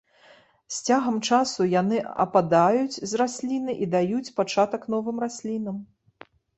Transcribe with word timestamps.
З 0.75 0.79
цягам 0.87 1.19
часу 1.29 1.67
яны 1.81 1.97
ападаюць 2.27 2.99
з 3.13 3.21
расліны 3.25 3.79
і 3.85 3.93
даюць 3.95 4.27
пачатак 4.37 4.93
новым 4.99 5.17
раслінам. 5.29 5.83